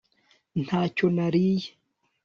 ntacyo 0.63 1.05
nariye 1.15 1.69